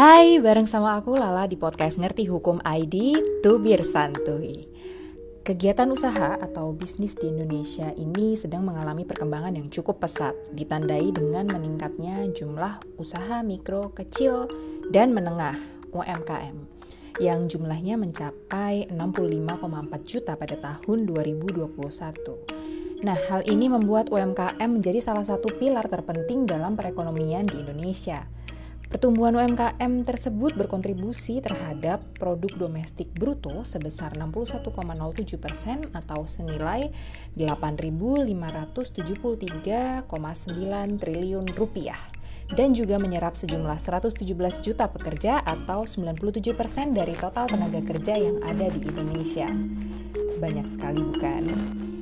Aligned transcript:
Hai, 0.00 0.40
bareng 0.40 0.64
sama 0.64 0.96
aku 0.96 1.12
Lala 1.12 1.44
di 1.44 1.60
podcast 1.60 2.00
Ngerti 2.00 2.24
Hukum 2.24 2.56
ID 2.64 3.20
Tubir 3.44 3.84
Santuy. 3.84 4.64
Kegiatan 5.44 5.92
usaha 5.92 6.40
atau 6.40 6.72
bisnis 6.72 7.12
di 7.20 7.28
Indonesia 7.28 7.92
ini 7.92 8.32
sedang 8.32 8.64
mengalami 8.64 9.04
perkembangan 9.04 9.60
yang 9.60 9.68
cukup 9.68 10.00
pesat, 10.00 10.32
ditandai 10.56 11.12
dengan 11.12 11.52
meningkatnya 11.52 12.32
jumlah 12.32 12.80
usaha 12.96 13.44
mikro, 13.44 13.92
kecil, 13.92 14.48
dan 14.88 15.12
menengah 15.12 15.60
UMKM 15.92 16.56
yang 17.20 17.44
jumlahnya 17.44 18.00
mencapai 18.00 18.88
65,4 18.88 19.04
juta 20.08 20.32
pada 20.32 20.56
tahun 20.56 21.12
2021. 21.12 23.04
Nah, 23.04 23.20
hal 23.28 23.44
ini 23.44 23.68
membuat 23.68 24.08
UMKM 24.08 24.64
menjadi 24.64 25.04
salah 25.04 25.28
satu 25.28 25.52
pilar 25.60 25.84
terpenting 25.92 26.48
dalam 26.48 26.72
perekonomian 26.72 27.44
di 27.44 27.60
Indonesia– 27.60 28.24
Pertumbuhan 28.90 29.38
UMKM 29.38 30.02
tersebut 30.02 30.58
berkontribusi 30.58 31.38
terhadap 31.38 32.02
produk 32.18 32.66
domestik 32.66 33.06
bruto 33.14 33.62
sebesar 33.62 34.18
61,07 34.18 35.38
persen 35.38 35.86
atau 35.94 36.26
senilai 36.26 36.90
8.573,9 37.38 40.10
triliun 40.98 41.46
rupiah 41.54 42.02
dan 42.50 42.74
juga 42.74 42.98
menyerap 42.98 43.38
sejumlah 43.38 43.78
117 43.78 44.26
juta 44.58 44.90
pekerja 44.90 45.38
atau 45.38 45.86
97 45.86 46.50
persen 46.58 46.90
dari 46.90 47.14
total 47.14 47.46
tenaga 47.46 47.78
kerja 47.86 48.18
yang 48.18 48.42
ada 48.42 48.74
di 48.74 48.90
Indonesia. 48.90 49.46
Banyak 50.42 50.66
sekali 50.66 50.98
bukan? 50.98 51.46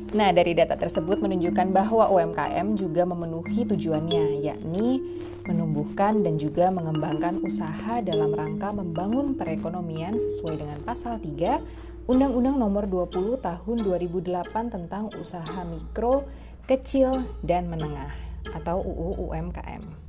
Nah, 0.08 0.32
dari 0.32 0.56
data 0.56 0.72
tersebut 0.72 1.20
menunjukkan 1.20 1.68
bahwa 1.68 2.08
UMKM 2.08 2.80
juga 2.80 3.04
memenuhi 3.04 3.68
tujuannya, 3.68 4.40
yakni 4.40 5.04
menumbuhkan 5.44 6.24
dan 6.24 6.40
juga 6.40 6.72
mengembangkan 6.72 7.44
usaha 7.44 8.00
dalam 8.00 8.32
rangka 8.32 8.72
membangun 8.72 9.36
perekonomian 9.36 10.16
sesuai 10.16 10.64
dengan 10.64 10.80
pasal 10.80 11.20
3 11.20 12.08
Undang-Undang 12.08 12.56
Nomor 12.56 12.88
20 12.88 13.36
Tahun 13.36 13.76
2008 13.84 14.72
tentang 14.72 15.12
Usaha 15.12 15.60
Mikro, 15.68 16.24
Kecil 16.64 17.28
dan 17.44 17.68
Menengah 17.68 18.12
atau 18.56 18.80
UU 18.80 19.28
UMKM. 19.28 20.08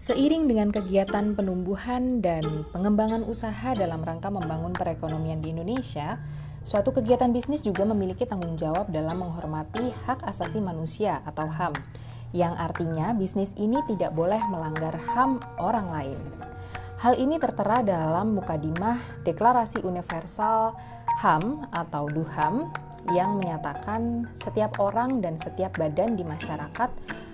Seiring 0.00 0.48
dengan 0.48 0.72
kegiatan 0.72 1.36
penumbuhan 1.36 2.24
dan 2.24 2.64
pengembangan 2.72 3.20
usaha 3.22 3.76
dalam 3.76 4.00
rangka 4.00 4.32
membangun 4.32 4.72
perekonomian 4.72 5.44
di 5.44 5.52
Indonesia, 5.52 6.18
Suatu 6.62 6.94
kegiatan 6.94 7.34
bisnis 7.34 7.58
juga 7.66 7.82
memiliki 7.82 8.22
tanggung 8.22 8.54
jawab 8.54 8.86
dalam 8.94 9.18
menghormati 9.18 9.90
hak 10.06 10.22
asasi 10.22 10.62
manusia 10.62 11.18
atau 11.26 11.50
HAM, 11.50 11.74
yang 12.30 12.54
artinya 12.54 13.10
bisnis 13.12 13.50
ini 13.58 13.82
tidak 13.90 14.14
boleh 14.14 14.38
melanggar 14.46 14.94
HAM 14.94 15.42
orang 15.58 15.90
lain. 15.90 16.20
Hal 17.02 17.18
ini 17.18 17.42
tertera 17.42 17.82
dalam 17.82 18.38
Mukadimah 18.38 19.26
Deklarasi 19.26 19.82
Universal 19.82 20.78
HAM 21.18 21.66
atau 21.74 22.06
DUHAM 22.06 22.70
yang 23.10 23.42
menyatakan 23.42 24.30
setiap 24.38 24.78
orang 24.78 25.18
dan 25.18 25.34
setiap 25.42 25.74
badan 25.74 26.14
di 26.14 26.22
masyarakat 26.22 26.90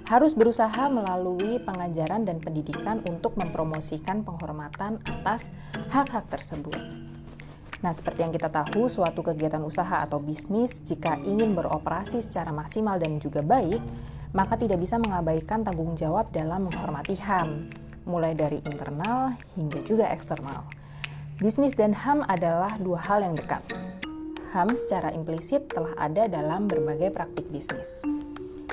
harus 0.08 0.32
berusaha 0.32 0.88
melalui 0.88 1.60
pengajaran 1.60 2.24
dan 2.24 2.40
pendidikan 2.40 3.04
untuk 3.04 3.36
mempromosikan 3.36 4.24
penghormatan 4.24 5.04
atas 5.04 5.52
hak-hak 5.92 6.24
tersebut. 6.32 7.07
Nah, 7.78 7.94
seperti 7.94 8.26
yang 8.26 8.34
kita 8.34 8.50
tahu, 8.50 8.90
suatu 8.90 9.22
kegiatan 9.22 9.62
usaha 9.62 10.02
atau 10.02 10.18
bisnis 10.18 10.82
jika 10.82 11.14
ingin 11.22 11.54
beroperasi 11.54 12.18
secara 12.18 12.50
maksimal 12.50 12.98
dan 12.98 13.22
juga 13.22 13.38
baik, 13.38 13.78
maka 14.34 14.58
tidak 14.58 14.82
bisa 14.82 14.98
mengabaikan 14.98 15.62
tanggung 15.62 15.94
jawab 15.94 16.28
dalam 16.34 16.66
menghormati 16.66 17.14
HAM, 17.14 17.70
mulai 18.02 18.34
dari 18.34 18.58
internal 18.66 19.38
hingga 19.54 19.78
juga 19.86 20.10
eksternal. 20.10 20.66
Bisnis 21.38 21.78
dan 21.78 21.94
HAM 21.94 22.26
adalah 22.26 22.74
dua 22.82 22.98
hal 22.98 23.22
yang 23.22 23.38
dekat. 23.38 23.62
HAM 24.50 24.74
secara 24.74 25.14
implisit 25.14 25.70
telah 25.70 25.94
ada 25.94 26.26
dalam 26.26 26.66
berbagai 26.66 27.14
praktik 27.14 27.46
bisnis. 27.46 28.02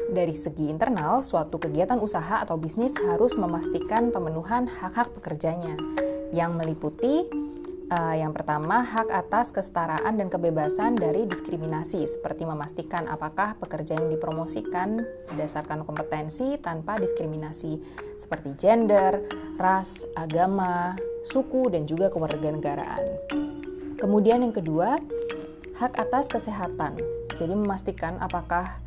Dari 0.09 0.33
segi 0.33 0.66
internal, 0.66 1.22
suatu 1.22 1.61
kegiatan 1.61 2.01
usaha 2.01 2.41
atau 2.41 2.57
bisnis 2.57 2.95
harus 3.05 3.37
memastikan 3.37 4.09
pemenuhan 4.09 4.66
hak-hak 4.66 5.13
pekerjanya, 5.19 5.77
yang 6.33 6.57
meliputi 6.57 7.25
Uh, 7.85 8.18
yang 8.18 8.34
pertama, 8.34 8.81
hak 8.81 9.13
atas 9.13 9.53
kesetaraan 9.53 10.18
dan 10.18 10.25
kebebasan 10.25 10.97
dari 10.97 11.29
diskriminasi, 11.29 12.09
seperti 12.09 12.41
memastikan 12.41 13.06
apakah 13.06 13.53
pekerja 13.62 14.01
yang 14.01 14.09
dipromosikan 14.09 15.06
berdasarkan 15.29 15.85
kompetensi 15.85 16.57
tanpa 16.57 16.97
diskriminasi, 16.97 17.78
seperti 18.18 18.57
gender, 18.57 19.22
ras, 19.62 20.01
agama, 20.18 20.97
suku, 21.29 21.69
dan 21.69 21.85
juga 21.85 22.09
kewarganegaraan. 22.09 23.06
Kemudian 24.02 24.41
yang 24.41 24.56
kedua, 24.57 24.97
hak 25.78 25.94
atas 25.94 26.25
kesehatan. 26.25 26.97
Jadi 27.38 27.53
memastikan 27.53 28.17
apakah 28.17 28.81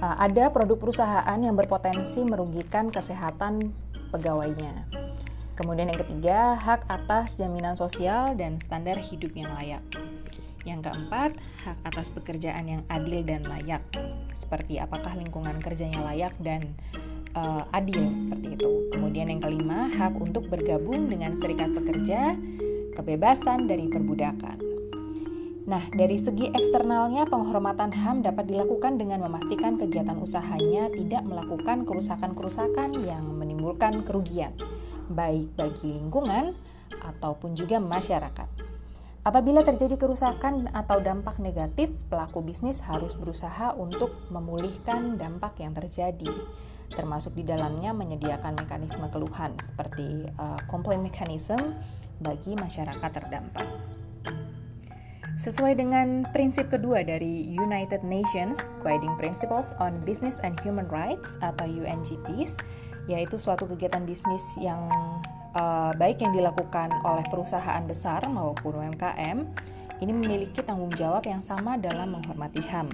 uh, 0.00 0.16
ada 0.24 0.48
produk 0.48 0.80
perusahaan 0.80 1.36
yang 1.36 1.52
berpotensi 1.52 2.24
merugikan 2.24 2.88
kesehatan 2.88 3.76
pegawainya. 4.08 5.07
Kemudian 5.58 5.90
yang 5.90 5.98
ketiga, 5.98 6.54
hak 6.54 6.86
atas 6.86 7.34
jaminan 7.34 7.74
sosial 7.74 8.38
dan 8.38 8.62
standar 8.62 8.94
hidup 8.94 9.34
yang 9.34 9.50
layak. 9.58 9.82
Yang 10.62 10.86
keempat, 10.86 11.34
hak 11.66 11.78
atas 11.82 12.14
pekerjaan 12.14 12.62
yang 12.70 12.82
adil 12.86 13.26
dan 13.26 13.42
layak. 13.42 13.82
Seperti 14.30 14.78
apakah 14.78 15.18
lingkungan 15.18 15.58
kerjanya 15.58 15.98
layak 16.06 16.30
dan 16.38 16.78
uh, 17.34 17.66
adil 17.74 18.14
seperti 18.14 18.54
itu. 18.54 18.86
Kemudian 18.94 19.34
yang 19.34 19.42
kelima, 19.42 19.90
hak 19.90 20.14
untuk 20.22 20.46
bergabung 20.46 21.10
dengan 21.10 21.34
serikat 21.34 21.74
pekerja, 21.74 22.38
kebebasan 22.94 23.66
dari 23.66 23.90
perbudakan. 23.90 24.62
Nah, 25.66 25.82
dari 25.90 26.22
segi 26.22 26.54
eksternalnya, 26.54 27.26
penghormatan 27.26 27.90
HAM 27.98 28.22
dapat 28.22 28.46
dilakukan 28.46 28.94
dengan 28.94 29.26
memastikan 29.26 29.74
kegiatan 29.74 30.22
usahanya 30.22 30.86
tidak 30.94 31.26
melakukan 31.26 31.82
kerusakan-kerusakan 31.82 32.94
yang 33.02 33.26
menimbulkan 33.34 34.06
kerugian 34.06 34.54
baik 35.10 35.56
bagi 35.56 35.96
lingkungan 35.96 36.54
ataupun 37.00 37.56
juga 37.56 37.80
masyarakat. 37.80 38.48
Apabila 39.26 39.60
terjadi 39.60 40.00
kerusakan 40.00 40.72
atau 40.72 41.04
dampak 41.04 41.36
negatif, 41.36 41.92
pelaku 42.08 42.40
bisnis 42.40 42.80
harus 42.80 43.12
berusaha 43.12 43.76
untuk 43.76 44.14
memulihkan 44.32 45.20
dampak 45.20 45.60
yang 45.60 45.76
terjadi, 45.76 46.32
termasuk 46.94 47.36
di 47.36 47.44
dalamnya 47.44 47.92
menyediakan 47.92 48.56
mekanisme 48.56 49.04
keluhan 49.12 49.52
seperti 49.60 50.24
uh, 50.40 50.56
complaint 50.70 51.04
mechanism 51.04 51.76
bagi 52.24 52.56
masyarakat 52.56 53.10
terdampak. 53.12 53.68
Sesuai 55.38 55.78
dengan 55.78 56.26
prinsip 56.34 56.66
kedua 56.66 57.06
dari 57.06 57.46
United 57.46 58.02
Nations 58.02 58.74
Guiding 58.82 59.14
Principles 59.14 59.70
on 59.78 60.02
Business 60.02 60.42
and 60.42 60.58
Human 60.66 60.90
Rights 60.90 61.38
atau 61.38 61.62
UNGPs, 61.62 62.58
yaitu 63.08 63.40
suatu 63.40 63.64
kegiatan 63.64 64.04
bisnis 64.04 64.44
yang 64.60 64.86
uh, 65.56 65.90
baik 65.96 66.20
yang 66.20 66.36
dilakukan 66.36 66.92
oleh 67.02 67.24
perusahaan 67.26 67.80
besar 67.88 68.22
maupun 68.28 68.78
UMKM 68.84 69.38
ini 69.98 70.12
memiliki 70.14 70.62
tanggung 70.62 70.94
jawab 70.94 71.26
yang 71.26 71.42
sama 71.42 71.74
dalam 71.80 72.14
menghormati 72.14 72.62
HAM 72.62 72.88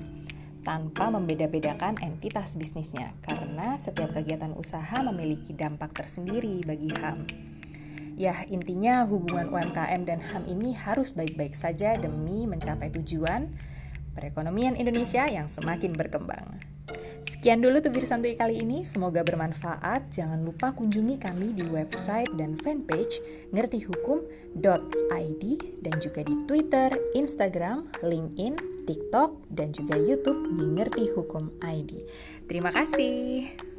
tanpa 0.65 1.13
membeda-bedakan 1.13 2.01
entitas 2.01 2.57
bisnisnya 2.57 3.13
karena 3.21 3.77
setiap 3.77 4.17
kegiatan 4.17 4.57
usaha 4.57 5.05
memiliki 5.05 5.53
dampak 5.53 5.93
tersendiri 5.93 6.65
bagi 6.65 6.89
HAM. 6.89 7.29
Ya, 8.15 8.33
intinya 8.49 9.05
hubungan 9.05 9.53
UMKM 9.53 10.09
dan 10.09 10.23
HAM 10.23 10.49
ini 10.49 10.73
harus 10.73 11.13
baik-baik 11.13 11.53
saja 11.53 11.99
demi 12.01 12.49
mencapai 12.49 12.89
tujuan 12.97 13.53
perekonomian 14.17 14.79
Indonesia 14.79 15.27
yang 15.29 15.51
semakin 15.51 15.93
berkembang. 15.93 16.74
Sekian 17.25 17.65
dulu 17.65 17.81
Tubir 17.81 18.05
Santuy 18.05 18.37
kali 18.37 18.61
ini, 18.61 18.85
semoga 18.85 19.25
bermanfaat. 19.25 20.13
Jangan 20.13 20.45
lupa 20.45 20.77
kunjungi 20.77 21.17
kami 21.17 21.57
di 21.57 21.65
website 21.65 22.29
dan 22.37 22.57
fanpage 22.61 23.21
ngertihukum.id 23.53 25.45
dan 25.81 25.95
juga 26.01 26.21
di 26.21 26.35
Twitter, 26.45 26.93
Instagram, 27.17 27.89
LinkedIn, 28.05 28.85
TikTok, 28.85 29.49
dan 29.49 29.73
juga 29.73 29.97
YouTube 29.97 30.53
di 30.57 30.65
Ngerti 30.69 31.05
Hukum 31.17 31.49
ID. 31.65 32.05
Terima 32.45 32.69
kasih. 32.69 33.74